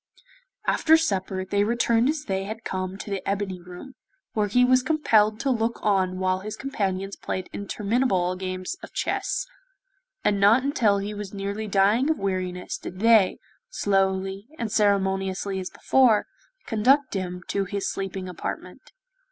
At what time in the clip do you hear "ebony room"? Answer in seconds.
3.29-3.93